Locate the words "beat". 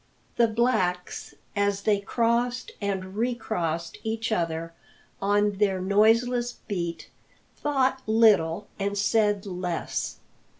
6.67-7.09